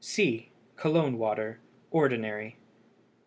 C. 0.03 0.49
COLOGNE 0.77 1.19
WATER 1.19 1.59
(ORDINARY). 1.91 2.55